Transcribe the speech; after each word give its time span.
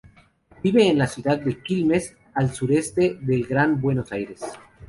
Vive 0.63 0.87
en 0.89 0.97
la 0.97 1.05
ciudad 1.05 1.37
de 1.37 1.61
Quilmes, 1.61 2.17
al 2.33 2.51
sureste 2.51 3.19
del 3.21 3.45
Gran 3.45 3.79
Buenos 3.79 4.11
Aires. 4.11 4.41